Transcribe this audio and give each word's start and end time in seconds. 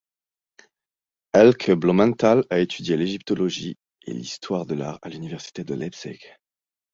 Elke 1.31 1.73
Blumenthal 1.75 2.43
a 2.49 2.57
étudié 2.57 2.97
l'égyptologie 2.97 3.77
et 4.07 4.13
l'histoire 4.15 4.65
de 4.65 4.73
l'art 4.73 4.97
à 5.03 5.09
l'université 5.09 5.63
de 5.63 5.75
Leipzig. 5.75 6.21